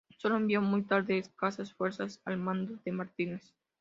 Sólo 0.17 0.37
envió, 0.37 0.63
muy 0.63 0.81
tarde, 0.81 1.19
escasas 1.19 1.73
fuerzas 1.73 2.23
al 2.25 2.37
mando 2.39 2.73
de 2.85 2.91
Martínez. 2.91 3.53